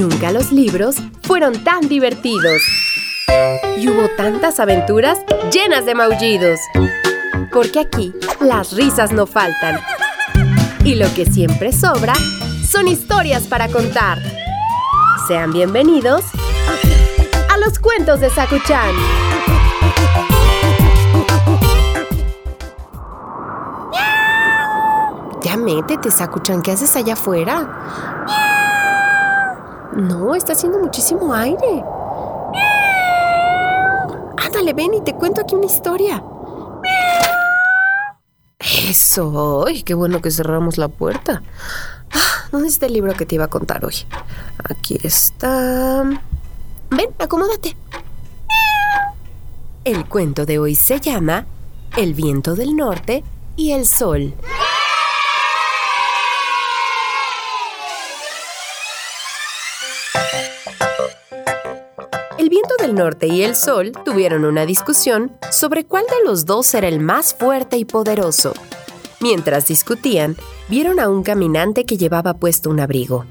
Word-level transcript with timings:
Nunca 0.00 0.32
los 0.32 0.50
libros 0.50 0.96
fueron 1.24 1.62
tan 1.62 1.86
divertidos. 1.86 2.62
Y 3.76 3.86
hubo 3.86 4.08
tantas 4.16 4.58
aventuras 4.58 5.18
llenas 5.52 5.84
de 5.84 5.94
maullidos. 5.94 6.58
Porque 7.52 7.80
aquí 7.80 8.14
las 8.40 8.72
risas 8.72 9.12
no 9.12 9.26
faltan. 9.26 9.78
Y 10.84 10.94
lo 10.94 11.12
que 11.12 11.26
siempre 11.26 11.70
sobra 11.70 12.14
son 12.66 12.88
historias 12.88 13.42
para 13.42 13.68
contar. 13.68 14.16
Sean 15.28 15.52
bienvenidos 15.52 16.24
a 17.52 17.58
los 17.58 17.78
cuentos 17.78 18.20
de 18.20 18.30
Sakuchan. 18.30 18.94
Ya 25.42 25.58
métete, 25.58 26.10
Sakuchan, 26.10 26.62
¿qué 26.62 26.72
haces 26.72 26.96
allá 26.96 27.12
afuera? 27.12 28.39
No, 29.94 30.34
está 30.34 30.52
haciendo 30.52 30.78
muchísimo 30.78 31.32
aire. 31.34 31.84
Ándale, 34.36 34.72
ven 34.72 34.94
y 34.94 35.00
te 35.02 35.14
cuento 35.14 35.40
aquí 35.40 35.54
una 35.54 35.66
historia. 35.66 36.22
Eso, 38.58 39.64
¡ay, 39.66 39.82
qué 39.82 39.94
bueno 39.94 40.20
que 40.20 40.30
cerramos 40.30 40.76
la 40.78 40.88
puerta! 40.88 41.42
Ah, 42.12 42.48
¿Dónde 42.52 42.68
está 42.68 42.86
el 42.86 42.92
libro 42.92 43.14
que 43.14 43.26
te 43.26 43.36
iba 43.36 43.44
a 43.44 43.48
contar 43.48 43.84
hoy? 43.84 43.94
Aquí 44.64 44.98
está. 45.02 46.02
Ven, 46.90 47.08
acomódate. 47.18 47.76
El 49.84 50.06
cuento 50.06 50.44
de 50.44 50.58
hoy 50.58 50.74
se 50.74 51.00
llama 51.00 51.46
El 51.96 52.14
viento 52.14 52.54
del 52.54 52.76
norte 52.76 53.24
y 53.56 53.72
el 53.72 53.86
sol. 53.86 54.34
El 62.38 62.48
viento 62.48 62.74
del 62.80 62.94
norte 62.94 63.26
y 63.26 63.42
el 63.42 63.54
sol 63.54 63.92
tuvieron 64.04 64.44
una 64.44 64.64
discusión 64.64 65.36
sobre 65.50 65.84
cuál 65.84 66.04
de 66.06 66.24
los 66.24 66.46
dos 66.46 66.72
era 66.74 66.88
el 66.88 66.98
más 66.98 67.34
fuerte 67.34 67.76
y 67.76 67.84
poderoso. 67.84 68.54
Mientras 69.20 69.66
discutían, 69.66 70.36
vieron 70.68 70.98
a 70.98 71.08
un 71.08 71.22
caminante 71.22 71.84
que 71.84 71.98
llevaba 71.98 72.34
puesto 72.34 72.70
un 72.70 72.80
abrigo. 72.80 73.26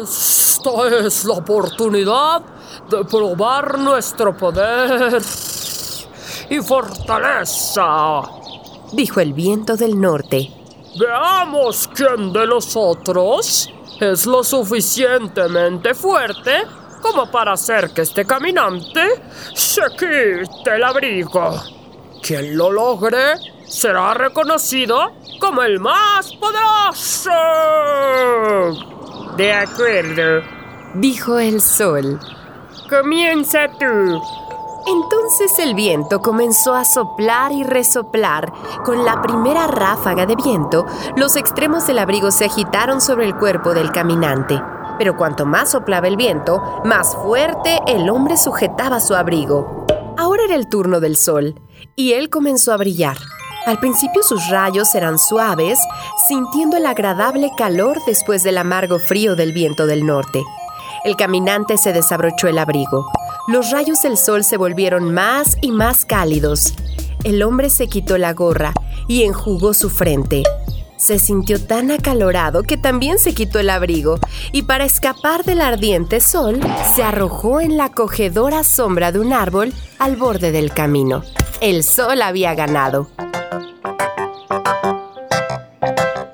Esta 0.00 0.88
es 1.04 1.24
la 1.24 1.34
oportunidad 1.34 2.42
de 2.88 3.04
probar 3.04 3.78
nuestro 3.78 4.36
poder 4.36 5.20
y 6.48 6.60
fortaleza. 6.60 8.22
Dijo 8.92 9.20
el 9.20 9.32
viento 9.32 9.76
del 9.76 10.00
norte. 10.00 10.50
Veamos 10.98 11.88
quién 11.88 12.32
de 12.32 12.46
los 12.46 12.76
otros 12.76 13.68
es 14.02 14.26
lo 14.26 14.42
suficientemente 14.42 15.94
fuerte 15.94 16.62
como 17.00 17.30
para 17.30 17.52
hacer 17.52 17.90
que 17.90 18.02
este 18.02 18.24
caminante 18.24 19.22
se 19.54 19.82
quite 19.92 20.74
el 20.76 20.82
abrigo. 20.84 21.60
Quien 22.22 22.56
lo 22.56 22.70
logre 22.70 23.34
será 23.66 24.14
reconocido 24.14 25.12
como 25.40 25.62
el 25.62 25.80
más 25.80 26.32
poderoso. 26.34 27.30
De 29.36 29.52
acuerdo, 29.52 30.42
Dijo 30.94 31.38
el 31.38 31.60
sol. 31.60 32.20
comienza 32.88 33.66
tú. 33.78 34.20
Entonces 34.86 35.58
el 35.58 35.74
viento 35.74 36.20
comenzó 36.20 36.74
a 36.74 36.84
soplar 36.84 37.52
y 37.52 37.62
resoplar. 37.62 38.52
Con 38.84 39.04
la 39.04 39.22
primera 39.22 39.66
ráfaga 39.66 40.26
de 40.26 40.34
viento, 40.34 40.86
los 41.16 41.36
extremos 41.36 41.86
del 41.86 42.00
abrigo 42.00 42.30
se 42.30 42.46
agitaron 42.46 43.00
sobre 43.00 43.26
el 43.26 43.36
cuerpo 43.36 43.74
del 43.74 43.92
caminante. 43.92 44.60
Pero 44.98 45.16
cuanto 45.16 45.46
más 45.46 45.70
soplaba 45.70 46.08
el 46.08 46.16
viento, 46.16 46.82
más 46.84 47.14
fuerte 47.14 47.80
el 47.86 48.10
hombre 48.10 48.36
sujetaba 48.36 49.00
su 49.00 49.14
abrigo. 49.14 49.86
Ahora 50.16 50.44
era 50.44 50.56
el 50.56 50.68
turno 50.68 51.00
del 51.00 51.16
sol, 51.16 51.60
y 51.96 52.12
él 52.12 52.28
comenzó 52.28 52.72
a 52.72 52.76
brillar. 52.76 53.16
Al 53.64 53.78
principio 53.78 54.22
sus 54.24 54.48
rayos 54.48 54.94
eran 54.96 55.18
suaves, 55.18 55.78
sintiendo 56.28 56.76
el 56.76 56.86
agradable 56.86 57.52
calor 57.56 57.98
después 58.06 58.42
del 58.42 58.58
amargo 58.58 58.98
frío 58.98 59.36
del 59.36 59.52
viento 59.52 59.86
del 59.86 60.04
norte. 60.04 60.42
El 61.04 61.16
caminante 61.16 61.78
se 61.78 61.92
desabrochó 61.92 62.48
el 62.48 62.58
abrigo. 62.58 63.06
Los 63.48 63.72
rayos 63.72 64.00
del 64.02 64.16
sol 64.16 64.44
se 64.44 64.56
volvieron 64.56 65.12
más 65.12 65.56
y 65.60 65.72
más 65.72 66.04
cálidos. 66.04 66.74
El 67.24 67.42
hombre 67.42 67.70
se 67.70 67.88
quitó 67.88 68.16
la 68.16 68.34
gorra 68.34 68.72
y 69.08 69.24
enjugó 69.24 69.74
su 69.74 69.90
frente. 69.90 70.44
Se 70.96 71.18
sintió 71.18 71.60
tan 71.60 71.90
acalorado 71.90 72.62
que 72.62 72.76
también 72.76 73.18
se 73.18 73.34
quitó 73.34 73.58
el 73.58 73.70
abrigo 73.70 74.20
y 74.52 74.62
para 74.62 74.84
escapar 74.84 75.44
del 75.44 75.60
ardiente 75.60 76.20
sol 76.20 76.60
se 76.94 77.02
arrojó 77.02 77.60
en 77.60 77.76
la 77.76 77.86
acogedora 77.86 78.62
sombra 78.62 79.10
de 79.10 79.18
un 79.18 79.32
árbol 79.32 79.72
al 79.98 80.14
borde 80.14 80.52
del 80.52 80.72
camino. 80.72 81.24
El 81.60 81.82
sol 81.82 82.22
había 82.22 82.54
ganado. 82.54 83.08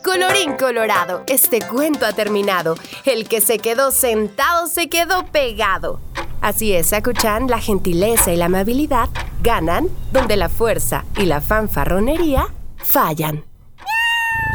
Colorín 0.04 0.56
colorado, 0.58 1.22
este 1.26 1.60
cuento 1.62 2.04
ha 2.04 2.12
terminado. 2.12 2.76
El 3.06 3.26
que 3.26 3.40
se 3.40 3.58
quedó 3.58 3.92
sentado 3.92 4.66
se 4.66 4.90
quedó 4.90 5.24
pegado. 5.24 6.00
Así 6.48 6.72
es, 6.72 6.86
Sakuchan, 6.86 7.46
la 7.48 7.58
gentileza 7.58 8.32
y 8.32 8.36
la 8.38 8.46
amabilidad 8.46 9.10
ganan 9.42 9.88
donde 10.12 10.38
la 10.38 10.48
fuerza 10.48 11.04
y 11.18 11.26
la 11.26 11.42
fanfarronería 11.42 12.46
fallan. 12.78 13.44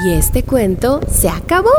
Y 0.04 0.14
este 0.14 0.42
cuento 0.42 1.02
se 1.08 1.30
acabó. 1.30 1.70